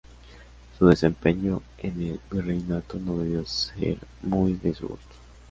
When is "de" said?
4.53-4.73